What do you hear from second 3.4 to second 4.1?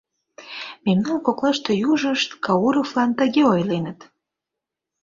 ойленыт: